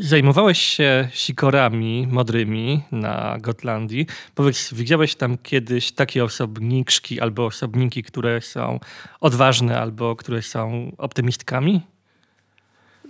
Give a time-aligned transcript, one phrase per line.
[0.00, 4.06] Zajmowałeś się sikorami modrymi na Gotlandii.
[4.34, 8.80] Powiedz, widziałeś tam kiedyś takie osobniczki albo osobniki, które są
[9.20, 11.80] odważne albo które są optymistkami?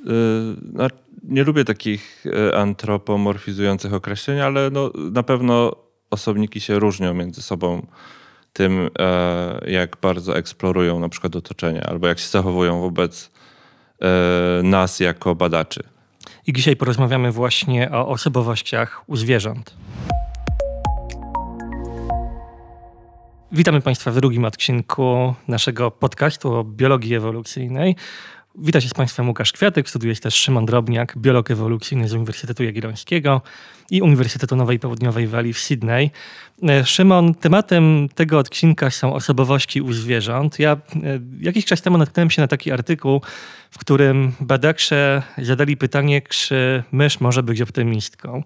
[0.05, 0.89] Yy,
[1.29, 5.77] nie lubię takich e, antropomorfizujących określeń, ale no, na pewno
[6.11, 7.87] osobniki się różnią między sobą
[8.53, 13.31] tym, e, jak bardzo eksplorują na przykład otoczenie, albo jak się zachowują wobec
[14.01, 15.94] e, nas jako badaczy.
[16.47, 19.77] I dzisiaj porozmawiamy właśnie o osobowościach u zwierząt.
[23.53, 27.97] Witamy Państwa w drugim odcinku naszego podcastu o biologii ewolucyjnej.
[28.59, 33.43] Witam się z Państwem Łukasz Kwiatek, studiuje też Szymon Drobniak, biolog ewolucyjny z Uniwersytetu Jagiellońskiego
[33.91, 36.11] i Uniwersytetu Nowej Południowej Walii w Sydney.
[36.69, 40.59] E, Szymon, tematem tego odcinka są osobowości u zwierząt.
[40.59, 40.79] Ja e,
[41.41, 43.23] jakiś czas temu natknąłem się na taki artykuł,
[43.71, 48.43] w którym badacze zadali pytanie, czy mysz może być optymistką.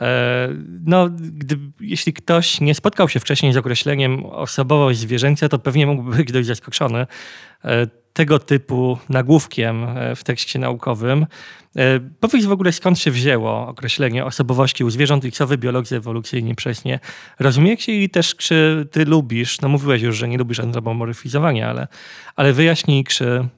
[0.00, 0.48] E,
[0.84, 6.16] no, gdy, jeśli ktoś nie spotkał się wcześniej z określeniem osobowość zwierzęcia, to pewnie mógłby
[6.16, 7.06] być dość zaskoczony
[8.20, 11.26] tego typu nagłówkiem e, w tekście naukowym.
[11.76, 15.96] E, powiedz w ogóle, skąd się wzięło określenie osobowości u zwierząt i co wy biologzy
[15.96, 17.00] ewolucyjni prześnie
[17.38, 21.88] rozumiecie i też czy ty lubisz, no mówiłeś już, że nie lubisz antropomorfizowania, ale,
[22.36, 23.48] ale wyjaśnij, czy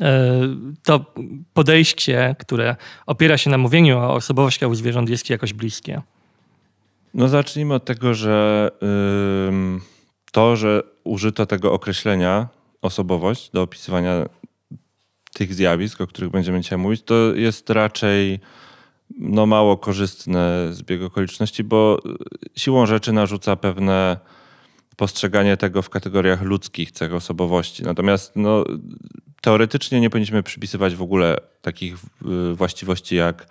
[0.00, 0.40] e,
[0.82, 1.12] to
[1.54, 2.76] podejście, które
[3.06, 6.02] opiera się na mówieniu o osobowościach u zwierząt jest jakoś bliskie?
[7.14, 8.70] No zacznijmy od tego, że
[10.32, 12.48] to, że użyto tego określenia
[12.84, 14.28] osobowość do opisywania
[15.34, 18.40] tych zjawisk, o których będziemy dzisiaj mówić, to jest raczej
[19.18, 21.98] no, mało korzystny zbieg okoliczności, bo
[22.56, 24.18] siłą rzeczy narzuca pewne
[24.96, 27.82] postrzeganie tego w kategoriach ludzkich cech osobowości.
[27.82, 28.64] Natomiast no,
[29.40, 33.46] teoretycznie nie powinniśmy przypisywać w ogóle takich y, właściwości jak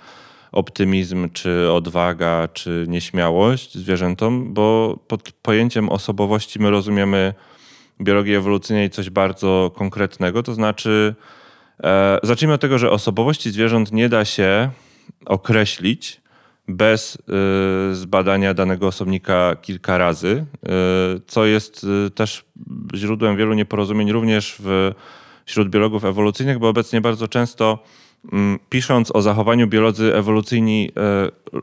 [0.52, 7.34] optymizm, czy odwaga, czy nieśmiałość zwierzętom, bo pod pojęciem osobowości my rozumiemy
[8.04, 11.16] biologii ewolucyjnej coś bardzo konkretnego, to znaczy
[11.84, 14.70] e, zacznijmy od tego, że osobowości zwierząt nie da się
[15.26, 16.24] określić
[16.68, 17.18] bez
[17.92, 20.46] y, zbadania danego osobnika kilka razy,
[21.18, 22.46] y, co jest y, też
[22.96, 24.92] źródłem wielu nieporozumień również w,
[25.46, 27.80] wśród biologów ewolucyjnych, bo obecnie bardzo często
[28.34, 30.92] mm, pisząc o zachowaniu biolodzy ewolucyjni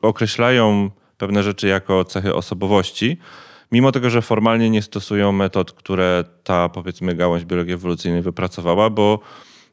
[0.03, 3.19] określają pewne rzeczy jako cechy osobowości,
[3.73, 9.21] mimo tego, że formalnie nie stosują metod, które ta powiedzmy gałąź biologii ewolucyjnej wypracowała, bo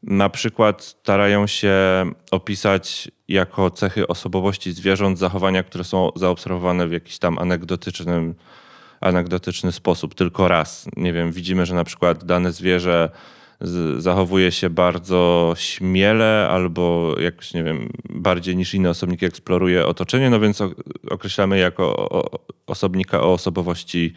[0.04, 1.74] na przykład starają się
[2.32, 8.36] opisać jako cechy osobowości zwierząt zachowania, które są zaobserwowane w jakiś tam anegdotycznym,
[9.02, 10.88] anegdotyczny sposób, tylko raz.
[10.98, 13.10] Nie wiem, widzimy, że na przykład dane zwierzę
[13.98, 20.40] zachowuje się bardzo śmiele albo jakoś, nie wiem, bardziej niż inne osobniki eksploruje otoczenie, no
[20.40, 20.64] więc
[21.10, 22.10] określamy jako
[22.68, 24.14] osobnika o osobowości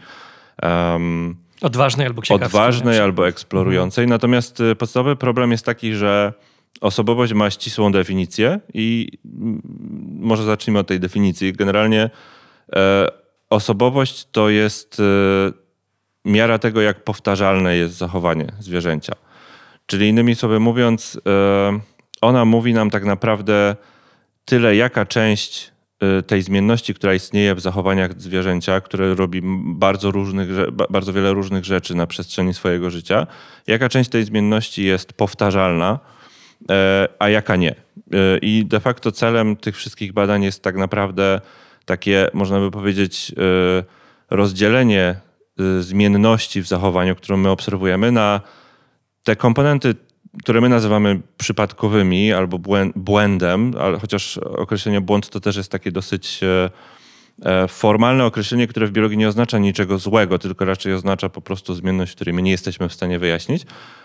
[0.63, 2.23] um, odważnej albo.
[2.31, 4.05] Odważnej albo eksplorującej.
[4.05, 4.11] Mhm.
[4.15, 6.33] Natomiast y, podstawowy problem jest taki, że
[6.81, 9.09] osobowość ma ścisłą definicję i
[10.21, 11.53] może zacznijmy od tej definicji.
[11.53, 12.11] Generalnie
[12.73, 13.09] e,
[13.51, 15.53] osobowość to jest e,
[16.25, 19.13] miara tego, jak powtarzalne jest zachowanie zwierzęcia.
[19.91, 21.81] Czyli innymi słowy mówiąc, e,
[22.21, 23.77] ona mówi nam tak naprawdę
[24.45, 30.49] tyle, jaka część e, tej zmienności, która istnieje w zachowaniach zwierzęcia, które robi bardzo, różnych,
[30.91, 33.27] bardzo wiele różnych rzeczy na przestrzeni swojego życia,
[33.67, 35.99] jaka część tej zmienności jest powtarzalna,
[36.71, 37.75] e, a jaka nie.
[38.43, 41.41] I de facto celem tych wszystkich badań jest tak naprawdę
[41.85, 43.33] takie, można by powiedzieć,
[44.31, 45.17] rozdzielenie
[45.81, 48.41] zmienności w zachowaniu, którą my obserwujemy, na
[49.25, 49.95] te komponenty,
[50.39, 52.59] które my nazywamy przypadkowymi albo
[52.97, 56.71] błędem, ale chociaż określenie błąd to też jest takie dosyć e,
[57.43, 61.75] e, formalne określenie, które w biologii nie oznacza niczego złego, tylko raczej oznacza po prostu
[61.75, 63.63] zmienność, której my nie jesteśmy w stanie wyjaśnić,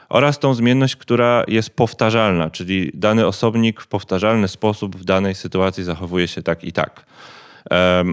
[0.09, 5.83] oraz tą zmienność, która jest powtarzalna, czyli dany osobnik w powtarzalny sposób w danej sytuacji
[5.83, 7.05] zachowuje się tak i tak.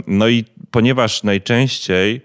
[0.07, 2.21] No i ponieważ najczęściej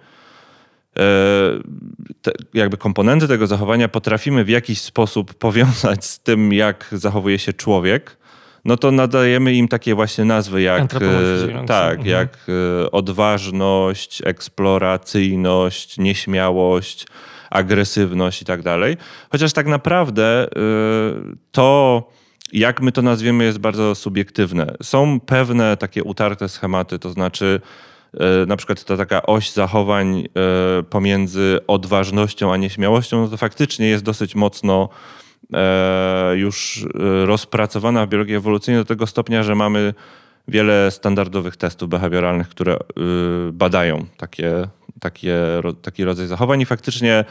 [2.21, 7.53] te, jakby komponenty tego zachowania potrafimy w jakiś sposób powiązać z tym, jak zachowuje się
[7.53, 8.17] człowiek,
[8.65, 12.07] no to nadajemy im takie właśnie nazwy jak, e, tak, mhm.
[12.07, 12.37] jak
[12.83, 17.07] e, odważność, eksploracyjność, nieśmiałość,
[17.49, 18.97] agresywność i tak dalej.
[19.31, 20.47] Chociaż tak naprawdę e,
[21.51, 22.03] to,
[22.53, 24.75] jak my to nazwiemy, jest bardzo subiektywne.
[24.83, 27.96] Są pewne takie utarte schematy, to znaczy E,
[28.47, 34.03] na przykład ta taka oś zachowań e, pomiędzy odważnością a nieśmiałością, no to faktycznie jest
[34.03, 34.89] dosyć mocno
[35.53, 39.93] e, już e, rozpracowana w biologii ewolucyjnej do tego stopnia, że mamy
[40.47, 42.79] wiele standardowych testów behawioralnych, które e,
[43.51, 44.67] badają takie,
[44.99, 45.35] takie,
[45.81, 47.25] taki rodzaj zachowań i faktycznie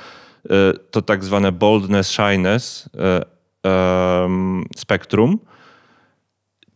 [0.91, 2.91] to tak zwane boldness, shyness
[4.77, 5.39] spektrum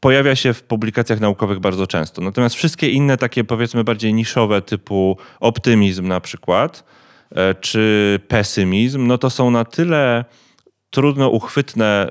[0.01, 2.23] pojawia się w publikacjach naukowych bardzo często.
[2.23, 6.85] Natomiast wszystkie inne takie powiedzmy bardziej niszowe typu optymizm na przykład,
[7.35, 10.25] E, czy pesymizm, no to są na tyle
[10.91, 12.11] trudno uchwytne,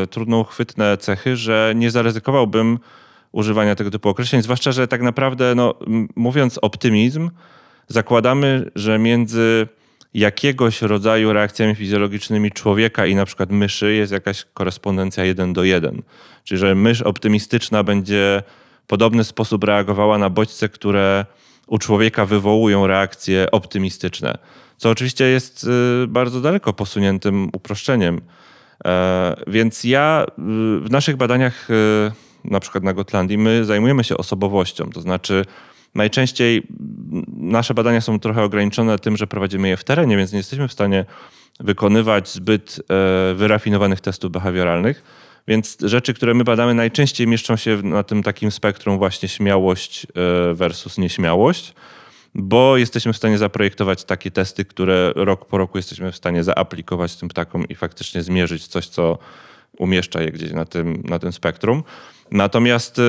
[0.00, 2.78] yy, trudno uchwytne cechy, że nie zaryzykowałbym
[3.32, 5.74] używania tego typu określeń, zwłaszcza, że tak naprawdę, no,
[6.16, 7.30] mówiąc optymizm,
[7.88, 9.68] zakładamy, że między
[10.14, 16.02] jakiegoś rodzaju reakcjami fizjologicznymi człowieka i na przykład myszy jest jakaś korespondencja jeden do jeden.
[16.44, 18.42] Czyli, że mysz optymistyczna będzie
[18.84, 21.26] w podobny sposób reagowała na bodźce, które
[21.66, 24.38] u człowieka wywołują reakcje optymistyczne.
[24.76, 25.64] Co oczywiście jest
[26.04, 28.20] y, bardzo daleko posuniętym uproszczeniem.
[28.84, 30.32] E, więc ja y,
[30.80, 32.12] w naszych badaniach, y,
[32.44, 34.90] na przykład na Gotlandii, my zajmujemy się osobowością.
[34.90, 35.44] To znaczy,
[35.94, 36.62] najczęściej
[37.36, 40.72] nasze badania są trochę ograniczone tym, że prowadzimy je w terenie, więc nie jesteśmy w
[40.72, 41.04] stanie
[41.60, 48.02] wykonywać zbyt e, wyrafinowanych testów behawioralnych więc rzeczy, które my badamy, najczęściej mieszczą się na
[48.02, 51.74] tym takim spektrum właśnie śmiałość e, versus nieśmiałość,
[52.34, 57.16] bo jesteśmy w stanie zaprojektować takie testy, które rok po roku jesteśmy w stanie zaaplikować
[57.16, 59.18] tym ptakom i faktycznie zmierzyć coś, co
[59.78, 61.82] umieszcza je gdzieś na tym, na tym spektrum.
[62.30, 63.02] Natomiast e,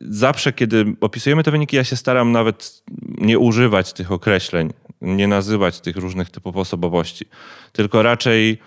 [0.00, 2.82] zawsze, kiedy opisujemy te wyniki, ja się staram nawet
[3.18, 7.26] nie używać tych określeń, nie nazywać tych różnych typów osobowości,
[7.72, 8.58] tylko raczej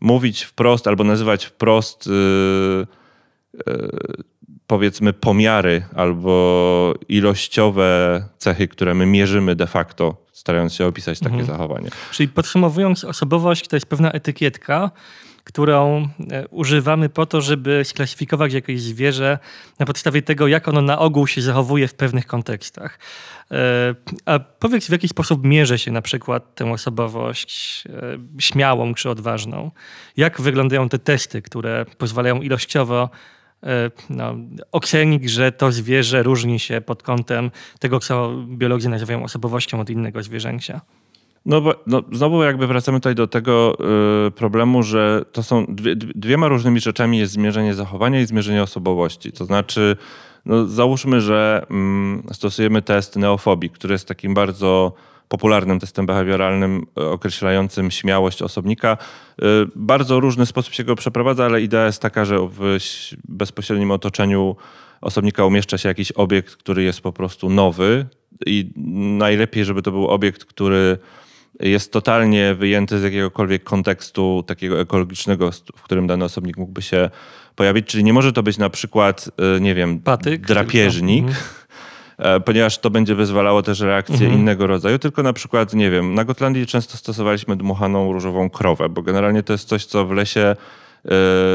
[0.00, 2.86] mówić wprost albo nazywać wprost yy,
[3.66, 4.24] yy,
[4.66, 11.46] powiedzmy pomiary albo ilościowe cechy, które my mierzymy de facto, starając się opisać takie mhm.
[11.46, 11.90] zachowanie.
[12.10, 14.90] Czyli podsumowując, osobowość to jest pewna etykietka,
[15.44, 19.38] którą e, używamy po to, żeby sklasyfikować jakieś zwierzę
[19.78, 22.98] na podstawie tego, jak ono na ogół się zachowuje w pewnych kontekstach.
[23.50, 23.94] E,
[24.26, 29.70] a powiedz, w jaki sposób mierzy się na przykład tę osobowość e, śmiałą czy odważną?
[30.16, 33.10] Jak wyglądają te testy, które pozwalają ilościowo
[34.10, 34.36] no,
[34.72, 40.22] ocenić, że to zwierzę różni się pod kątem tego, co biolodzy nazywają osobowością od innego
[40.22, 40.80] zwierzęcia?
[41.46, 43.76] No, bo, no znowu jakby wracamy tutaj do tego
[44.26, 49.32] y, problemu, że to są dwie, dwiema różnymi rzeczami jest zmierzenie zachowania i zmierzenie osobowości.
[49.32, 49.96] To znaczy,
[50.44, 54.92] no załóżmy, że mm, stosujemy test neofobii, który jest takim bardzo
[55.28, 58.96] popularnym testem behawioralnym y, określającym śmiałość osobnika.
[59.42, 59.44] Y,
[59.76, 62.78] bardzo różny sposób się go przeprowadza, ale idea jest taka, że w
[63.28, 64.56] bezpośrednim otoczeniu
[65.00, 68.06] osobnika umieszcza się jakiś obiekt, który jest po prostu nowy
[68.46, 68.70] i
[69.18, 70.98] najlepiej, żeby to był obiekt, który
[71.60, 77.10] jest totalnie wyjęty z jakiegokolwiek kontekstu takiego ekologicznego, w którym dany osobnik mógłby się
[77.56, 77.86] pojawić.
[77.86, 81.24] Czyli nie może to być na przykład, y, nie wiem, Patyk, drapieżnik.
[81.24, 81.44] Mhm.
[82.44, 84.32] ponieważ to będzie wyzwalało też reakcje mhm.
[84.32, 89.02] innego rodzaju, tylko na przykład, nie wiem, na Gotlandii często stosowaliśmy dmuchaną różową krowę, bo
[89.02, 90.56] generalnie to jest coś, co w lesie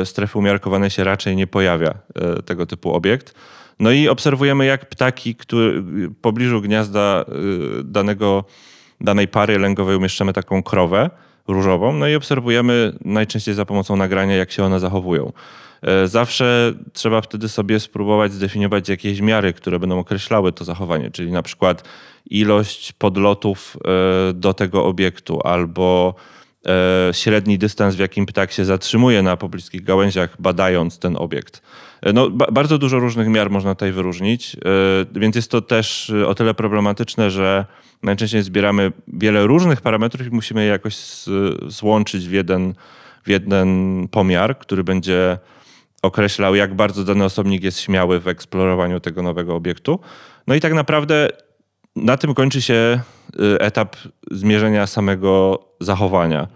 [0.01, 1.93] y, strefy umiarkowanej się raczej nie pojawia,
[2.39, 3.33] y, tego typu obiekt.
[3.79, 7.25] No i obserwujemy, jak ptaki, które w pobliżu gniazda
[7.83, 8.43] danego
[9.01, 11.09] danej pary lęgowej umieszczamy taką krowę
[11.47, 15.31] różową, no i obserwujemy najczęściej za pomocą nagrania, jak się one zachowują.
[15.81, 21.31] E, zawsze trzeba wtedy sobie spróbować zdefiniować jakieś miary, które będą określały to zachowanie, czyli
[21.31, 21.83] na przykład
[22.29, 23.77] ilość podlotów
[24.29, 26.15] e, do tego obiektu albo
[26.65, 31.61] e, średni dystans, w jakim ptak się zatrzymuje na pobliskich gałęziach, badając ten obiekt.
[32.13, 34.57] No, bardzo dużo różnych miar można tutaj wyróżnić,
[35.15, 37.65] więc jest to też o tyle problematyczne, że
[38.03, 40.95] najczęściej zbieramy wiele różnych parametrów i musimy je jakoś
[41.67, 42.73] złączyć w jeden,
[43.23, 45.37] w jeden pomiar, który będzie
[46.01, 49.99] określał, jak bardzo dany osobnik jest śmiały w eksplorowaniu tego nowego obiektu.
[50.47, 51.29] No i tak naprawdę
[51.95, 53.01] na tym kończy się
[53.59, 53.95] etap
[54.31, 56.47] zmierzenia samego zachowania.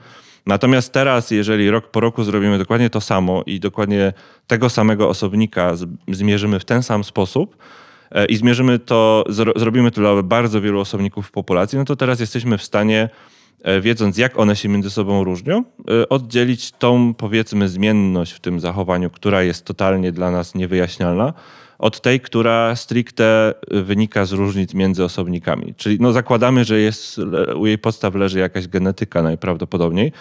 [0.45, 4.13] Natomiast teraz, jeżeli rok po roku zrobimy dokładnie to samo i dokładnie
[4.47, 5.71] tego samego osobnika
[6.07, 7.57] zmierzymy w ten sam sposób,
[8.13, 12.19] E, i zmierzymy to, zrobimy to dla bardzo wielu osobników w populacji, no to teraz
[12.19, 13.09] jesteśmy w stanie,
[13.63, 15.63] e, wiedząc jak one się między sobą różnią,
[16.01, 21.33] e, oddzielić tą powiedzmy zmienność w tym zachowaniu, która jest totalnie dla nas niewyjaśnialna,
[21.83, 25.73] od tej, która stricte wynika z różnic między osobnikami.
[25.77, 27.19] Czyli no zakładamy, że jest,
[27.55, 30.11] u jej podstaw leży jakaś genetyka najprawdopodobniej,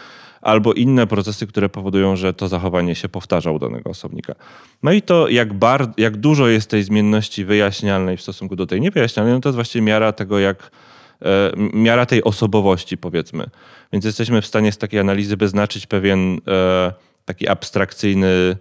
[0.40, 4.34] albo inne procesy, które powodują, że to zachowanie się powtarza u danego osobnika.
[4.82, 8.80] No i to, jak, bar, jak dużo jest tej zmienności wyjaśnialnej w stosunku do tej
[8.80, 10.70] niewyjaśnialnej, no to jest właściwie miara tego, jak
[11.22, 13.46] e, miara tej osobowości, powiedzmy.
[13.92, 16.92] Więc jesteśmy w stanie z takiej analizy wyznaczyć pewien e,
[17.24, 18.56] taki abstrakcyjny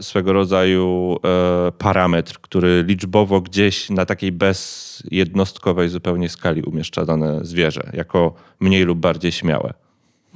[0.00, 7.90] swego rodzaju e, parametr, który liczbowo gdzieś na takiej bezjednostkowej zupełnie skali umieszcza dane zwierzę,
[7.92, 9.74] jako mniej lub bardziej śmiałe.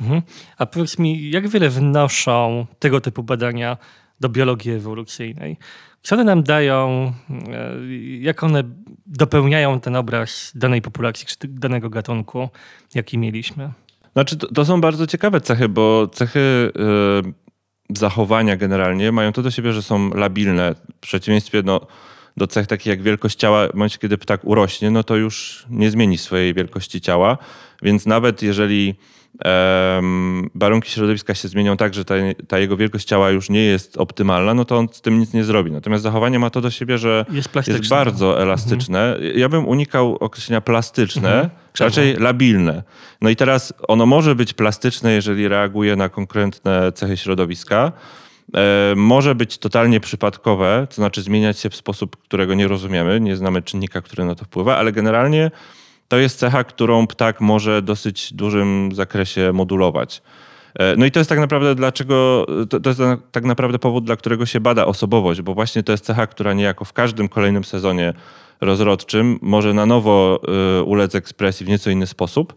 [0.01, 0.23] Mhm.
[0.59, 3.77] A powiedz mi, jak wiele wnoszą tego typu badania
[4.21, 5.57] do biologii ewolucyjnej?
[6.03, 7.75] Co one nam dają, e,
[8.21, 8.63] jak one
[9.07, 12.49] dopełniają ten obraz danej populacji czy danego gatunku,
[12.95, 13.71] jaki mieliśmy?
[14.13, 16.73] Znaczy, to, to są bardzo ciekawe cechy, bo cechy
[17.25, 17.33] yy,
[17.97, 20.75] zachowania generalnie mają to do siebie, że są labilne.
[20.75, 21.87] W przeciwieństwie do,
[22.37, 25.91] do cech takich jak wielkość ciała, w momencie kiedy ptak urośnie, no to już nie
[25.91, 27.39] zmieni swojej wielkości ciała.
[27.83, 28.95] Więc nawet jeżeli
[30.55, 32.15] warunki środowiska się zmienią tak, że ta,
[32.49, 35.45] ta, jego wielkość ciała już nie jest optymalna, no to on z tym nic nie
[35.45, 35.73] zrobi.
[35.73, 39.15] Natomiast zachowanie ma to do siebie, że jest, jest bardzo elastyczne.
[39.15, 39.39] Mhm.
[39.39, 41.51] Ja bym unikał określenia plastyczne, mhm.
[41.81, 42.83] raczej labilne.
[43.21, 47.93] No i teraz ono może być plastyczne, jeżeli reaguje na konkretne cechy środowiska.
[48.57, 53.37] E, może być totalnie przypadkowe, to znaczy zmieniać się w sposób, którego nie rozumiemy, nie
[53.37, 55.51] znamy czynnika, który na to wpływa, ale generalnie
[56.09, 60.23] to jest cecha, którą ptak może dosyć dużym zakresie modulować.
[60.75, 63.01] E, no i to jest tak naprawdę dlaczego, to, to jest
[63.33, 66.85] tak naprawdę powód, dla którego się bada osobowość, bo właśnie to jest cecha, która niejako
[66.85, 68.13] w każdym kolejnym sezonie
[68.61, 70.41] rozrodczym może na nowo
[70.81, 72.55] y, ulec ekspresji w nieco inny sposób.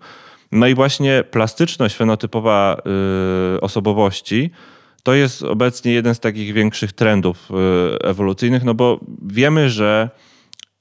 [0.51, 2.81] No i właśnie plastyczność fenotypowa
[3.55, 4.51] y, osobowości
[5.03, 7.50] to jest obecnie jeden z takich większych trendów
[8.03, 10.10] ewolucyjnych, no bo wiemy, że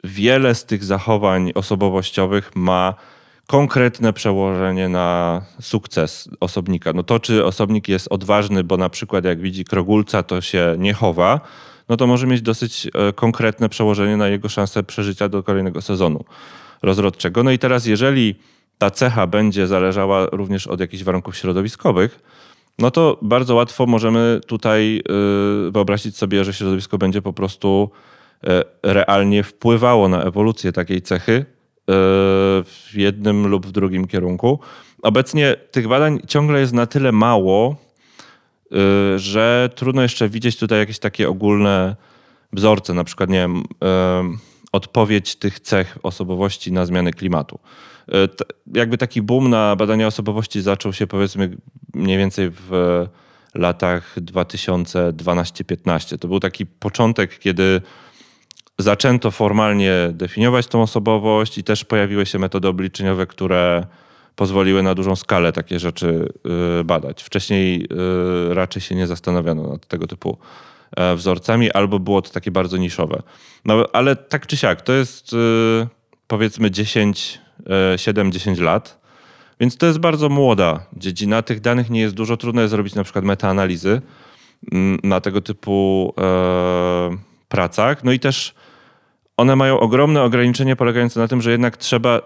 [0.05, 2.95] wiele z tych zachowań osobowościowych ma
[3.47, 6.93] konkretne przełożenie na sukces osobnika.
[6.93, 10.95] No to, czy osobnik jest odważny, bo na przykład jak widzi krogulca, to się nie
[10.95, 11.41] chowa,
[11.89, 16.25] no to może mieć dosyć e, konkretne przełożenie na jego szansę przeżycia do kolejnego sezonu
[16.83, 17.43] rozrodczego.
[17.43, 18.35] No i teraz, jeżeli
[18.79, 22.21] ta cecha będzie zależała również od jakichś warunków środowiskowych,
[22.79, 25.03] no to bardzo łatwo możemy tutaj
[25.69, 27.91] e, wyobrazić sobie, że środowisko będzie po prostu
[28.83, 31.45] realnie wpływało na ewolucję takiej cechy e,
[32.65, 34.59] w jednym lub w drugim kierunku.
[35.03, 37.77] Obecnie tych badań ciągle jest na tyle mało,
[38.73, 41.97] e, że trudno jeszcze widzieć tutaj jakieś takie ogólne
[42.53, 43.65] wzorce, na przykład, nie wiem,
[44.73, 47.59] odpowiedź tych cech osobowości na zmiany klimatu.
[48.75, 51.57] Jakby taki boom na badania osobowości zaczął się powiedzmy
[51.95, 52.71] mniej więcej w
[53.55, 56.19] latach 2012-15.
[56.19, 57.81] To był taki początek, kiedy
[58.83, 63.87] zaczęto formalnie definiować tą osobowość i też pojawiły się metody obliczeniowe, które
[64.37, 66.33] pozwoliły na dużą skalę takie rzeczy
[66.81, 67.23] y, badać.
[67.23, 67.85] Wcześniej
[68.51, 70.39] y, raczej się nie zastanawiano nad tego typu
[70.97, 73.23] e, wzorcami, albo było to takie bardzo niszowe.
[73.65, 75.37] No, ale tak czy siak, to jest y,
[76.27, 77.41] powiedzmy 10,
[77.97, 79.01] 7-10 lat,
[79.61, 81.43] więc to jest bardzo młoda dziedzina.
[81.43, 82.37] Tych danych nie jest dużo.
[82.37, 84.03] Trudno jest zrobić na przykład metaanalizy
[84.73, 87.17] mm, na tego typu e,
[87.49, 88.05] pracach.
[88.05, 88.55] No i też
[89.41, 92.23] one mają ogromne ograniczenie polegające na tym, że jednak trzeba y,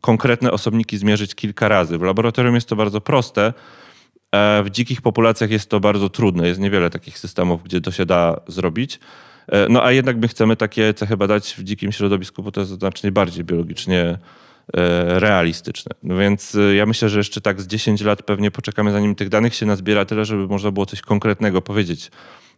[0.00, 1.98] konkretne osobniki zmierzyć kilka razy.
[1.98, 3.52] W laboratorium jest to bardzo proste.
[4.32, 6.48] E, w dzikich populacjach jest to bardzo trudne.
[6.48, 9.00] Jest niewiele takich systemów, gdzie to się da zrobić.
[9.48, 12.72] E, no a jednak my chcemy takie cechy badać w dzikim środowisku, bo to jest
[12.72, 14.18] znacznie bardziej biologicznie
[15.06, 15.94] realistyczne.
[16.02, 19.54] No więc ja myślę, że jeszcze tak z 10 lat pewnie poczekamy, zanim tych danych
[19.54, 22.10] się nazbiera tyle, żeby można było coś konkretnego powiedzieć.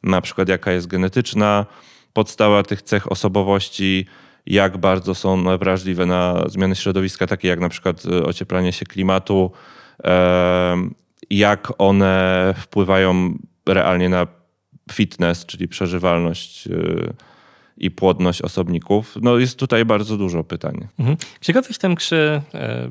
[0.02, 1.66] Na przykład jaka jest genetyczna,
[2.12, 4.06] podstawa tych cech osobowości,
[4.46, 9.50] jak bardzo są wrażliwe na zmiany środowiska, takie jak na przykład e, ocieplanie się klimatu,
[11.30, 14.26] jak one wpływają realnie na
[14.92, 16.70] fitness, czyli przeżywalność e,
[17.76, 19.16] i płodność osobników.
[19.22, 20.88] No jest tutaj bardzo dużo pytań.
[20.98, 21.16] Mhm.
[21.40, 22.90] Ciekaw jestem, czy e,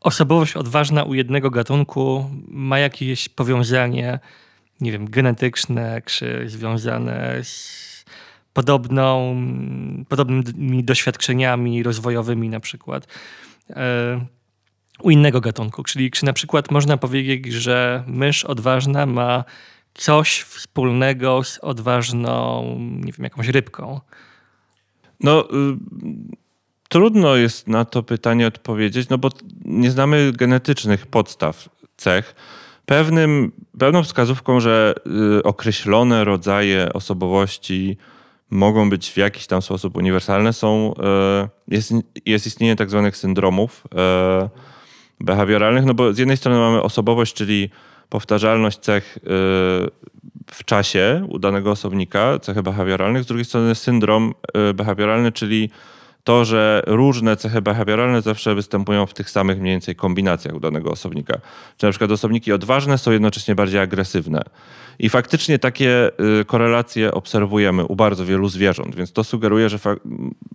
[0.00, 4.18] osobowość odważna u jednego gatunku ma jakieś powiązanie
[4.80, 8.04] nie wiem, genetyczne, czy związane z
[8.52, 9.36] podobną,
[10.08, 13.06] podobnymi doświadczeniami rozwojowymi na przykład
[13.70, 14.26] e,
[15.02, 15.82] u innego gatunku.
[15.82, 19.44] Czyli czy na przykład można powiedzieć, że mysz odważna ma
[19.94, 24.00] coś wspólnego z odważną, nie wiem, jakąś rybką?
[25.20, 25.76] No, y
[26.88, 29.28] trudno jest na to pytanie odpowiedzieć, no bo
[29.64, 32.34] nie znamy genetycznych podstaw cech.
[32.88, 34.94] Pewnym, pewną wskazówką, że
[35.38, 37.96] y, określone rodzaje osobowości
[38.50, 41.92] mogą być w jakiś tam sposób uniwersalne, są, y, jest,
[42.26, 47.70] jest istnienie tak zwanych syndromów y, behawioralnych, no bo z jednej strony mamy osobowość, czyli
[48.08, 49.18] powtarzalność cech
[50.50, 54.34] w czasie u danego osobnika, cechy behawioralnych, z drugiej strony syndrom
[54.74, 55.70] behawioralny, czyli
[56.24, 60.90] to, że różne cechy behawioralne zawsze występują w tych samych mniej więcej kombinacjach u danego
[60.90, 61.40] osobnika.
[61.76, 64.42] Czy na przykład osobniki odważne są jednocześnie bardziej agresywne.
[64.98, 66.10] I faktycznie takie
[66.40, 69.78] y, korelacje obserwujemy u bardzo wielu zwierząt, więc to sugeruje, że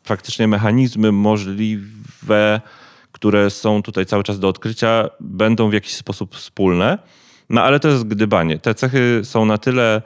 [0.03, 2.61] faktycznie mechanizmy możliwe,
[3.11, 6.97] które są tutaj cały czas do odkrycia, będą w jakiś sposób wspólne.
[7.49, 8.59] No ale to jest gdybanie.
[8.59, 10.01] Te cechy są na tyle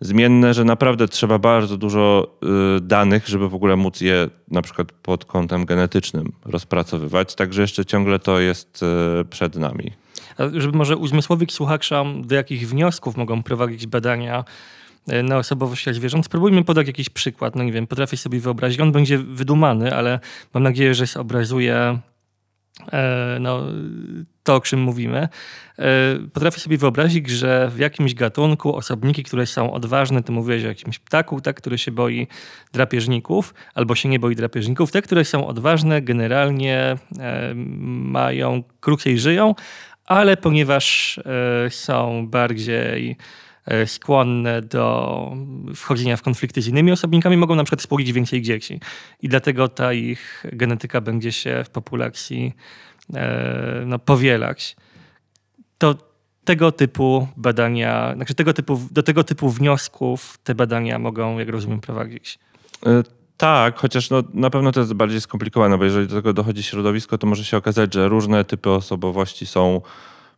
[0.00, 2.36] zmienne, że naprawdę trzeba bardzo dużo
[2.76, 7.34] y, danych, żeby w ogóle móc je na przykład pod kątem genetycznym rozpracowywać.
[7.34, 8.80] Także jeszcze ciągle to jest
[9.20, 9.92] y, przed nami.
[10.38, 14.44] A żeby może uzmysłowić słuchaczom, do jakich wniosków mogą prowadzić badania
[15.12, 17.56] y, na osobowościach zwierząt, spróbujmy podać jakiś przykład.
[17.56, 18.80] No nie wiem, potrafię sobie wyobrazić.
[18.80, 20.20] On będzie wydumany, ale
[20.54, 21.98] mam nadzieję, że zobrazuje
[23.40, 23.62] no,
[24.42, 25.28] to, o czym mówimy.
[25.78, 25.84] E,
[26.32, 30.98] potrafię sobie wyobrazić, że w jakimś gatunku osobniki, które są odważne, to mówiłeś o jakimś
[30.98, 32.26] ptaku, tak, który się boi
[32.72, 34.92] drapieżników, albo się nie boi drapieżników.
[34.92, 39.54] Te, które są odważne, generalnie e, mają krócej żyją,
[40.06, 41.20] ale ponieważ
[41.68, 43.53] są bardziej E,
[43.86, 45.32] skłonne do
[45.74, 48.80] wchodzenia w konflikty z innymi osobnikami, mogą na przykład spłodzić więcej dzieci.
[49.22, 52.52] I dlatego ta ich genetyka będzie się w populacji
[53.14, 54.76] e, no, powielać.
[55.78, 55.94] To
[56.44, 61.80] tego typu badania, znaczy tego typu, do tego typu wniosków te badania mogą, jak rozumiem,
[61.80, 62.38] prowadzić.
[62.86, 63.02] E,
[63.36, 67.18] tak, chociaż no, na pewno to jest bardziej skomplikowane, bo jeżeli do tego dochodzi środowisko,
[67.18, 69.80] to może się okazać, że różne typy osobowości są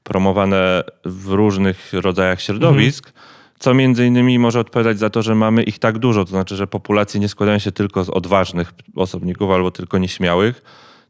[0.07, 3.25] promowane w różnych rodzajach środowisk, mhm.
[3.59, 6.25] co między innymi może odpowiadać za to, że mamy ich tak dużo.
[6.25, 10.63] To znaczy, że populacje nie składają się tylko z odważnych osobników albo tylko nieśmiałych,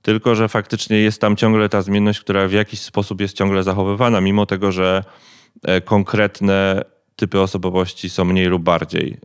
[0.03, 4.21] tylko że faktycznie jest tam ciągle ta zmienność, która w jakiś sposób jest ciągle zachowywana,
[4.21, 5.05] mimo tego, że
[5.63, 6.85] e, konkretne
[7.17, 9.19] typy osobowości są mniej lub bardziej.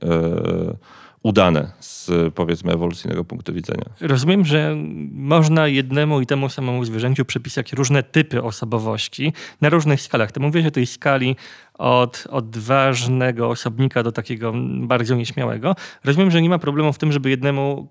[1.23, 3.85] Udane z powiedzmy ewolucyjnego punktu widzenia.
[4.01, 4.75] Rozumiem, że
[5.11, 10.31] można jednemu i temu samemu zwierzęciu przypisać różne typy osobowości na różnych skalach.
[10.31, 11.35] Ty mówisz o tej skali
[11.73, 15.75] od odważnego osobnika do takiego bardzo nieśmiałego.
[16.03, 17.89] Rozumiem, że nie ma problemu w tym, żeby jednemu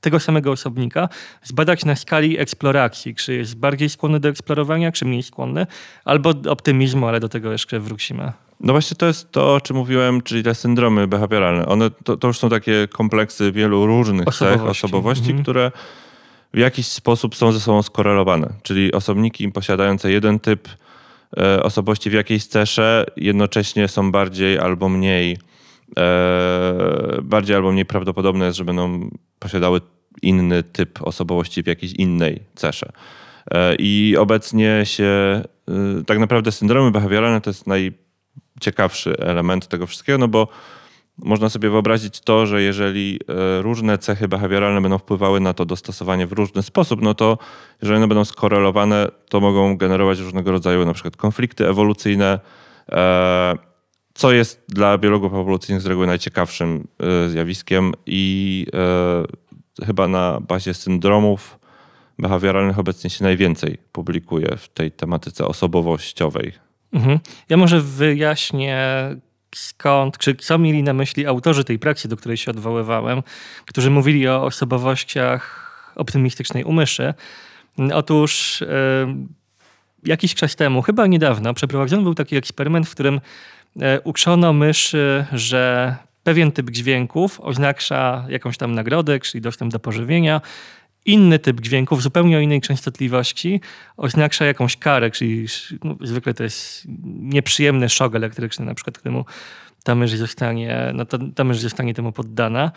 [0.00, 1.08] tego samego osobnika
[1.42, 5.66] zbadać na skali eksploracji, czy jest bardziej skłonny do eksplorowania, czy mniej skłonny,
[6.04, 8.32] albo optymizmu, ale do tego jeszcze wrócimy.
[8.64, 11.66] No właśnie to jest to, o czym mówiłem, czyli te syndromy behawioralne.
[11.66, 15.42] One to, to już są takie kompleksy wielu różnych osobowości, cech, osobowości mhm.
[15.42, 15.72] które
[16.54, 18.52] w jakiś sposób są ze sobą skorelowane.
[18.62, 20.68] Czyli osobniki posiadające jeden typ
[21.36, 25.38] e, osobowości w jakiejś cesze jednocześnie są bardziej albo mniej
[25.98, 29.80] e, bardziej albo mniej prawdopodobne jest, że będą posiadały
[30.22, 32.92] inny typ osobowości w jakiejś innej cesze.
[33.50, 38.03] E, I obecnie się e, tak naprawdę syndromy behawioralne to jest naj
[38.60, 40.48] ciekawszy element tego wszystkiego, no bo
[41.18, 46.26] można sobie wyobrazić to, że jeżeli e, różne cechy behawioralne będą wpływały na to dostosowanie
[46.26, 47.38] w różny sposób, no to
[47.82, 52.40] jeżeli one będą skorelowane, to mogą generować różnego rodzaju na przykład konflikty ewolucyjne,
[52.92, 53.54] e,
[54.14, 58.66] co jest dla biologów ewolucyjnych z reguły najciekawszym e, zjawiskiem i
[59.86, 61.58] chyba na bazie syndromów
[62.18, 66.63] behawioralnych obecnie się najwięcej publikuje w tej tematyce osobowościowej.
[66.94, 67.18] Mhm.
[67.48, 68.78] Ja może wyjaśnię
[69.54, 73.22] skąd, czy co mieli na myśli autorzy tej praksy, do której się odwoływałem,
[73.66, 75.64] którzy mówili o osobowościach
[75.96, 77.14] optymistycznej u myszy.
[77.94, 78.66] Otóż yy,
[80.04, 83.20] jakiś czas temu, chyba niedawno, przeprowadzony był taki eksperyment, w którym
[83.76, 90.40] yy, uczono myszy, że pewien typ dźwięków oznacza jakąś tam nagrodę, czyli dostęp do pożywienia,
[91.04, 93.60] inny typ dźwięków, zupełnie o innej częstotliwości,
[93.96, 95.46] oznacza jakąś karę, czyli
[95.84, 99.24] no, zwykle to jest nieprzyjemny szok elektryczny, na przykład, któremu
[99.84, 102.72] ta mysz zostanie, no, ta, ta mysz zostanie temu poddana.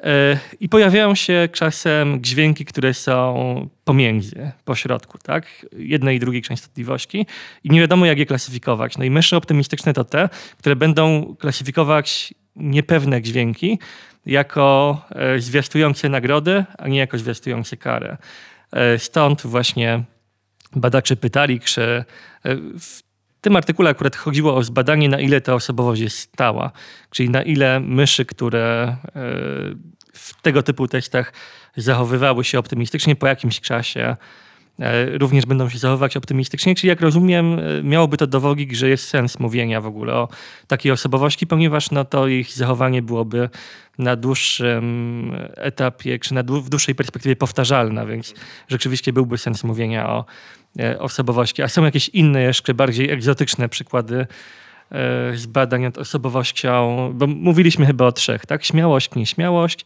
[0.00, 5.66] E, I pojawiają się czasem dźwięki, które są pomiędzy, po środku, tak?
[5.76, 7.26] Jednej i drugiej częstotliwości.
[7.64, 8.98] I nie wiadomo, jak je klasyfikować.
[8.98, 13.78] No i myszy optymistyczne to te, które będą klasyfikować niepewne dźwięki,
[14.26, 18.16] jako e, zwiastujące nagrody, a nie jako zwiastujące karę.
[18.72, 20.02] E, stąd właśnie
[20.76, 22.04] badacze pytali, czy e,
[22.56, 23.02] w
[23.40, 26.72] tym artykule akurat chodziło o zbadanie, na ile ta osobowość jest stała,
[27.10, 28.96] czyli na ile myszy, które
[30.12, 31.32] w tego typu testach
[31.76, 34.16] zachowywały się optymistycznie po jakimś czasie,
[35.18, 36.74] również będą się zachowywać optymistycznie.
[36.74, 40.28] Czyli jak rozumiem, e, miałoby to dowodzić, że jest sens mówienia w ogóle o
[40.66, 43.48] takiej osobowości, ponieważ no to ich zachowanie byłoby
[43.98, 48.34] na dłuższym etapie, czy na w dłuższej perspektywie powtarzalne, więc
[48.68, 50.24] rzeczywiście byłby sens mówienia o
[50.78, 51.62] e, osobowości.
[51.62, 54.26] A są jakieś inne, jeszcze bardziej egzotyczne przykłady
[55.34, 58.64] z badań nad osobowością, bo mówiliśmy chyba o trzech, tak?
[58.64, 59.84] Śmiałość, nieśmiałość, e,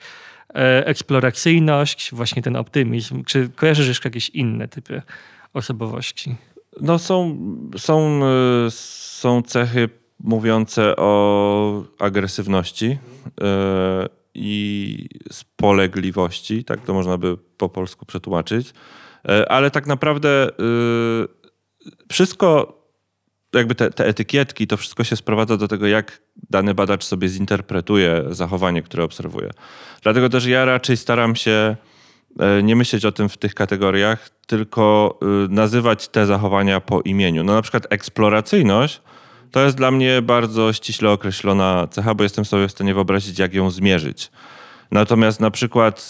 [0.54, 3.24] eksploracyjność, właśnie ten optymizm.
[3.24, 5.02] Czy kojarzysz jeszcze jakieś inne typy
[5.54, 6.36] osobowości?
[6.80, 7.38] No są,
[7.76, 8.20] są,
[8.66, 9.88] y, są cechy
[10.20, 12.98] mówiące o agresywności y,
[14.34, 18.72] i spolegliwości, tak to można by po polsku przetłumaczyć.
[19.48, 20.48] Ale tak naprawdę
[22.10, 22.75] wszystko,
[23.54, 28.24] jakby te, te etykietki, to wszystko się sprowadza do tego, jak dany badacz sobie zinterpretuje
[28.30, 29.50] zachowanie, które obserwuje.
[30.02, 31.76] Dlatego też ja raczej staram się
[32.62, 37.44] nie myśleć o tym w tych kategoriach, tylko nazywać te zachowania po imieniu.
[37.44, 39.00] No na przykład eksploracyjność
[39.50, 43.54] to jest dla mnie bardzo ściśle określona cecha, bo jestem sobie w stanie wyobrazić, jak
[43.54, 44.30] ją zmierzyć.
[44.90, 46.08] Natomiast na przykład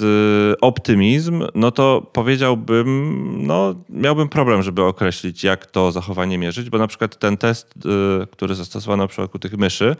[0.52, 6.78] y, optymizm, no to powiedziałbym, no miałbym problem, żeby określić, jak to zachowanie mierzyć, bo
[6.78, 7.74] na przykład ten test,
[8.22, 9.96] y, który zastosowano w przypadku tych myszy,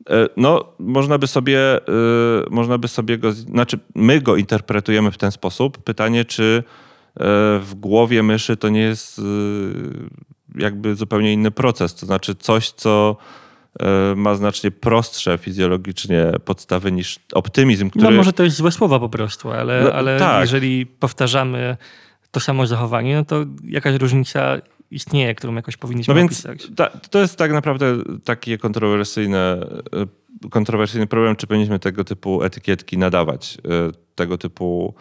[0.00, 5.18] y, no można by sobie, y, można by sobie go, znaczy my go interpretujemy w
[5.18, 5.78] ten sposób.
[5.78, 7.20] Pytanie, czy y,
[7.60, 9.20] w głowie myszy to nie jest
[10.54, 11.94] jakby zupełnie inny proces.
[11.94, 13.16] To znaczy coś, co
[14.16, 18.04] ma znacznie prostsze fizjologicznie podstawy niż optymizm, który...
[18.04, 20.40] No może to jest złe słowa po prostu, ale, no, ale tak.
[20.40, 21.76] jeżeli powtarzamy
[22.30, 24.58] to samo zachowanie, no to jakaś różnica
[24.90, 26.46] istnieje, którą jakoś powinniśmy no więc.
[26.76, 29.66] Ta, to jest tak naprawdę takie kontrowersyjne,
[30.42, 34.94] e, kontrowersyjny problem, czy powinniśmy tego typu etykietki nadawać, e, tego typu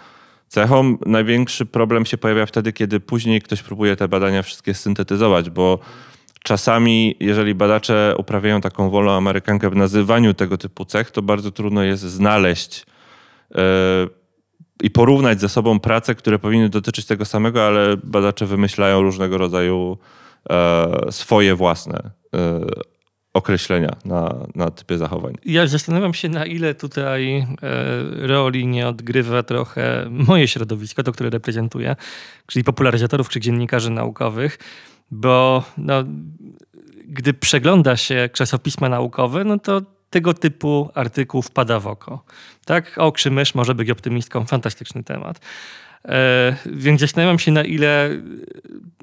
[0.48, 0.98] cechą.
[1.06, 5.80] Największy problem się pojawia wtedy, kiedy później ktoś próbuje te badania wszystkie syntetyzować, bo
[6.48, 11.84] czasami, jeżeli badacze uprawiają taką wolą amerykankę w nazywaniu tego typu cech, to bardzo trudno
[11.84, 12.86] jest znaleźć
[13.56, 13.62] yy,
[14.84, 19.98] i porównać ze sobą prace, które powinny dotyczyć tego samego, ale badacze wymyślają różnego rodzaju
[20.50, 22.40] yy, swoje własne yy,
[23.38, 25.34] określenia na, na typy zachowań.
[25.46, 27.48] Ja zastanawiam się, na ile tutaj e,
[28.28, 31.96] roli nie odgrywa trochę moje środowisko, to które reprezentuję,
[32.48, 34.60] czyli popularyzatorów czy dziennikarzy naukowych,
[35.12, 36.04] bo no,
[37.08, 42.24] gdy przegląda się czasopisma naukowe, no to tego typu artykuł wpada w oko.
[42.66, 45.40] Tak, o, mysz może być optymistką, fantastyczny temat.
[46.08, 48.10] E, więc zastanawiam się, na ile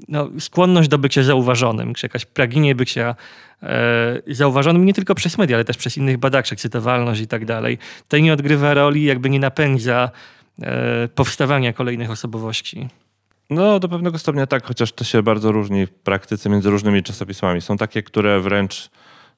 [0.09, 3.15] no, skłonność do bycia zauważonym, czy jakaś pragnienie bycia
[3.63, 7.79] e, zauważonym nie tylko przez media, ale też przez innych badaczy, cytowalność i tak dalej,
[8.03, 10.11] tutaj nie odgrywa roli, jakby nie napędza
[10.63, 12.89] e, powstawania kolejnych osobowości.
[13.51, 17.61] No, do pewnego stopnia tak, chociaż to się bardzo różni w praktyce między różnymi czasopismami.
[17.61, 18.91] Są takie, które wręcz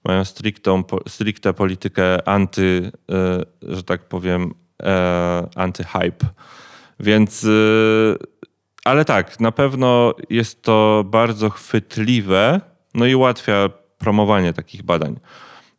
[0.04, 2.92] mają strictą, stricte politykę anty,
[3.62, 4.54] że tak powiem,
[5.54, 6.26] anty-hype
[7.00, 8.16] więc, y,
[8.84, 12.60] ale tak, na pewno jest to bardzo chwytliwe,
[12.94, 15.20] no i ułatwia promowanie takich badań.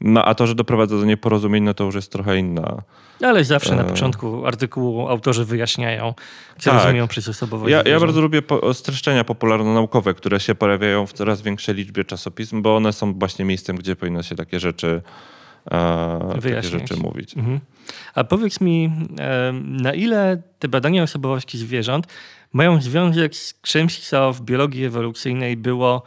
[0.02, 2.82] No a to, że doprowadza do nieporozumień, no to już jest trochę inna.
[3.22, 6.14] Ale zawsze na e, początku artykułu autorzy wyjaśniają,
[6.60, 6.80] co tak.
[6.80, 7.72] rozumieją przez osobowość.
[7.72, 12.62] Ja, ja bardzo lubię po, streszczenia popularno-naukowe, które się pojawiają w coraz większej liczbie czasopism,
[12.62, 15.02] bo one są właśnie miejscem, gdzie powinno się takie rzeczy,
[15.72, 17.38] e, takie rzeczy mówić.
[17.38, 17.60] Mhm.
[18.16, 18.92] A powiedz mi,
[19.64, 22.08] na ile te badania osobowości zwierząt
[22.54, 26.04] mają związek z czymś, co w biologii ewolucyjnej było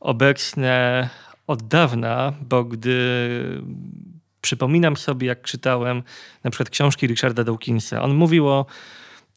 [0.00, 1.08] obecne
[1.46, 3.62] od dawna, bo gdy
[4.40, 6.02] przypominam sobie, jak czytałem
[6.44, 8.66] na przykład książki Richarda Dawkinsa, on mówił o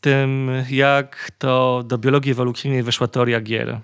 [0.01, 3.79] tym, jak to do biologii ewolucyjnej weszła teoria gier.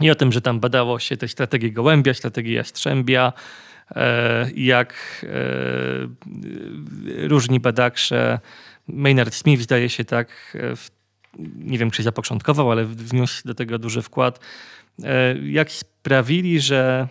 [0.00, 3.34] I o tym, że tam badało się te strategie gołębia, strategie jastrzębia, E,
[4.54, 5.28] jak e,
[7.28, 8.38] różni badacze,
[8.88, 10.74] Maynard Smith zdaje się tak, e,
[11.58, 14.40] nie wiem czy zapoczątkował, ale wniósł do tego duży wkład,
[15.42, 17.08] jak sprawili, że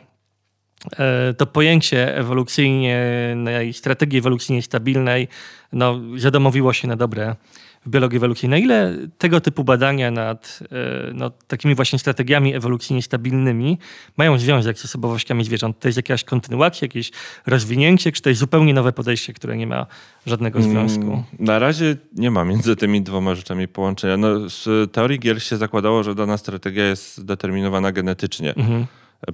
[1.37, 5.27] to pojęcie ewolucyjnej, strategii ewolucyjnej stabilnej
[5.73, 7.35] no, zadomowiło się na dobre.
[7.74, 8.61] w biologii ewolucyjnej.
[8.61, 10.75] Na ile tego typu badania nad e,
[11.13, 13.77] no, takimi właśnie strategiami ewolucyjnie stabilnymi
[14.17, 15.79] mają związek z osobowościami zwierząt?
[15.79, 17.11] To jest jakaś kontynuacja, jakieś
[17.45, 19.85] rozwinięcie, czy to jest zupełnie nowe podejście, które nie ma
[20.25, 21.23] żadnego mm, związku?
[21.39, 24.17] Na razie nie ma między tymi dwoma rzeczami połączenia.
[24.17, 28.55] No, z teorii gier się zakładało, że dana strategia jest zdeterminowana genetycznie.
[28.55, 28.85] Mhm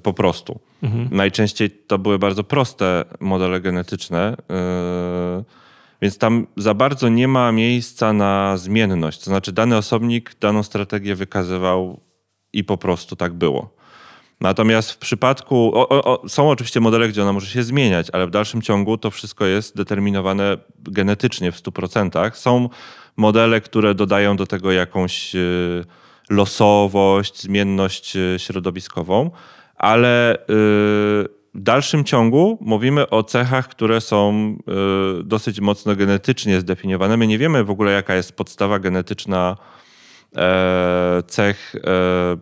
[0.04, 0.60] po prostu.
[0.84, 1.10] Mhm.
[1.12, 4.38] Najczęściej to były bardzo proste modele genetyczne.
[4.50, 5.62] Yy
[6.02, 9.20] więc tam za bardzo nie ma miejsca na zmienność.
[9.20, 12.00] To znaczy, dany osobnik daną strategię wykazywał
[12.54, 13.82] i po prostu tak było.
[14.42, 18.30] Natomiast w przypadku, o, o, są oczywiście modele, gdzie ona może się zmieniać, ale w
[18.30, 22.36] dalszym ciągu to wszystko jest determinowane genetycznie w 100%.
[22.36, 22.70] Są
[23.18, 25.86] modele, które dodają do tego jakąś y,
[26.30, 29.32] losowość, zmienność y, środowiskową,
[29.76, 30.38] ale
[31.56, 34.56] y, dalszym ciągu mówimy o cechach, które są
[35.20, 37.18] y, dosyć mocno genetycznie zdefiniowane.
[37.18, 39.58] My nie wiemy w ogóle, jaka jest podstawa genetyczna
[40.36, 42.38] e, cech e,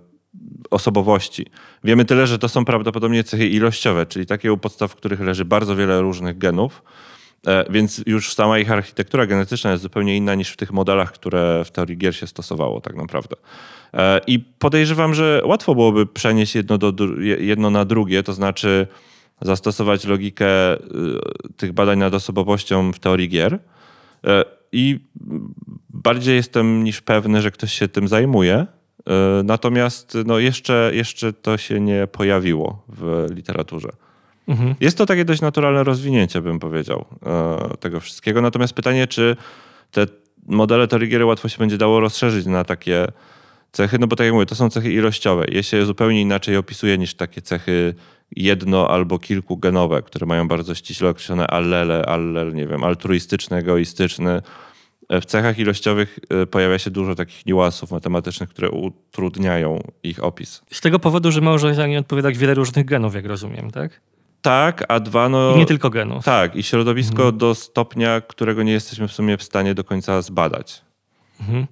[0.70, 1.46] osobowości.
[1.84, 5.46] Wiemy tyle, że to są prawdopodobnie cechy ilościowe, czyli takie u podstaw, w których leży
[5.46, 6.84] bardzo wiele różnych genów.
[7.48, 11.64] E, więc już sama ich architektura genetyczna jest zupełnie inna niż w tych modelach, które
[11.66, 13.36] w teorii gier się stosowało tak naprawdę.
[13.94, 16.94] E, I podejrzewam, że łatwo byłoby przenieść jedno, do,
[17.40, 18.88] jedno na drugie, to znaczy
[19.42, 20.80] zastosować logikę y,
[21.58, 23.60] tych badań nad osobowością w teorii gier.
[24.28, 25.00] E, I
[25.90, 28.66] bardziej jestem niż pewny, że ktoś się tym zajmuje.
[29.44, 33.90] Natomiast no jeszcze, jeszcze to się nie pojawiło w literaturze.
[34.50, 34.76] Mhm.
[34.80, 38.42] Jest to takie dość naturalne rozwinięcie, bym powiedział, e, tego wszystkiego.
[38.42, 39.36] Natomiast pytanie, czy
[39.92, 40.06] te
[40.48, 43.08] modele teorii łatwo się będzie dało rozszerzyć na takie
[43.72, 45.46] cechy, no bo tak jak mówię, to są cechy ilościowe.
[45.48, 47.94] Je się zupełnie inaczej opisuje niż takie cechy
[48.36, 54.42] jedno albo kilkugenowe, które mają bardzo ściśle określone allele, allel, nie wiem, altruistyczny, egoistyczny.
[55.10, 60.62] W cechach ilościowych e, pojawia się dużo takich niuansów matematycznych, które utrudniają ich opis.
[60.72, 64.02] Z tego powodu, że może za nie odpowiadać wiele różnych genów, jak rozumiem, tak?
[64.42, 65.56] Tak, a dwa no...
[65.56, 66.26] I nie tylko genów.
[66.26, 67.38] Tak, i środowisko mhm.
[67.38, 70.82] do stopnia, którego nie jesteśmy w sumie w stanie do końca zbadać.
[71.42, 71.68] Mhm.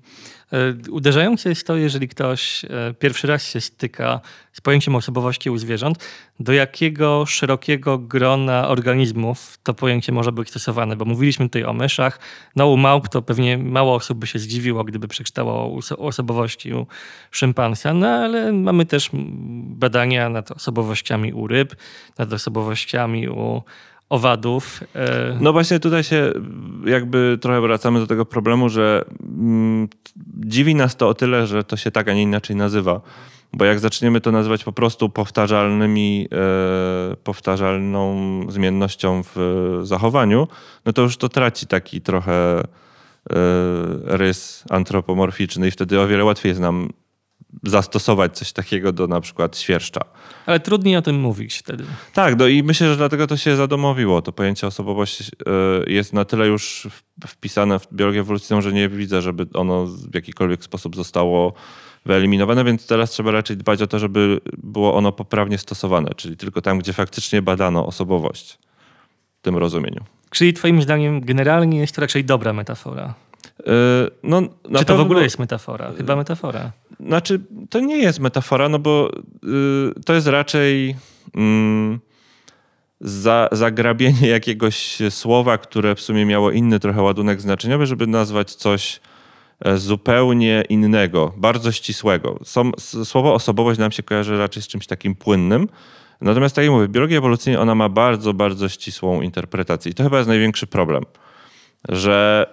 [0.54, 4.22] E, uderzające jest to, jeżeli ktoś e, pierwszy raz się styka
[4.54, 6.06] z pojęciem osobowości u zwierząt,
[6.40, 12.20] do jakiego szerokiego grona organizmów to pojęcie może być stosowane, bo mówiliśmy tutaj o myszach,
[12.56, 16.88] no u małp to pewnie mało osób by się zdziwiło, gdyby przeczytało osobowości u
[17.32, 19.10] szympansa, no ale mamy też
[19.64, 21.76] badania nad osobowościami u ryb,
[22.18, 23.64] nad osobowościami u
[24.10, 24.84] owadów.
[24.96, 26.32] E, no właśnie tutaj się
[26.86, 29.88] jakby trochę wracamy do tego problemu, że mm,
[30.38, 33.02] dziwi nas to o tyle, że to się tak, a nie inaczej nazywa.
[33.54, 38.16] Bo jak zaczniemy to nazywać po prostu powtarzalnymi, e, powtarzalną
[38.50, 40.48] zmiennością w zachowaniu,
[40.86, 42.64] no to już to traci taki trochę e,
[44.04, 46.90] rys antropomorficzny i wtedy o wiele łatwiej jest nam
[47.64, 50.02] zastosować coś takiego do na przykład świerszcza.
[50.46, 51.84] Ale trudniej o tym mówić wtedy.
[52.14, 54.22] Tak, no i myślę, że dlatego to się zadomowiło.
[54.22, 56.88] To pojęcie osobowości e, jest na tyle już
[57.28, 61.54] wpisane w biologię ewolucyjną, że nie widzę, żeby ono w jakikolwiek sposób zostało
[62.06, 66.62] wyeliminowane, więc teraz trzeba raczej dbać o to, żeby było ono poprawnie stosowane, czyli tylko
[66.62, 68.60] tam, gdzie faktycznie badano osobowość
[69.40, 70.04] w tym rozumieniu.
[70.30, 73.14] Czyli twoim zdaniem generalnie jest to raczej dobra metafora?
[73.66, 73.74] Yy,
[74.24, 74.42] no,
[74.78, 75.92] Czy to w ogóle jest metafora?
[75.98, 76.72] Chyba metafora.
[77.00, 79.12] Znaczy, to nie jest metafora, no bo
[79.44, 80.96] yy, to jest raczej
[81.36, 82.00] yy,
[83.02, 89.00] za, zagrabienie jakiegoś słowa, które w sumie miało inny trochę ładunek znaczeniowy, żeby nazwać coś
[89.66, 92.40] e, zupełnie innego, bardzo ścisłego.
[92.44, 92.72] Som,
[93.04, 95.68] słowo osobowość nam się kojarzy raczej z czymś takim płynnym.
[96.22, 99.92] Natomiast tak jak mówię, w biologii ewolucyjnej ona ma bardzo, bardzo ścisłą interpretację.
[99.92, 101.04] I to chyba jest największy problem
[101.90, 102.48] że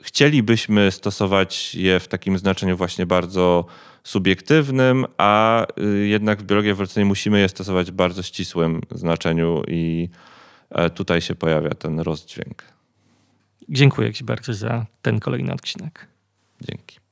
[0.00, 3.66] y, chcielibyśmy stosować je w takim znaczeniu właśnie bardzo
[4.04, 10.08] subiektywnym, a y, jednak w biologii ewolucyjnej musimy je stosować w bardzo ścisłym znaczeniu i
[10.70, 12.64] e, tutaj się pojawia ten rozdźwięk.
[13.68, 16.06] Dziękuję Ci bardzo za ten kolejny odcinek.
[16.60, 17.09] Dzięki.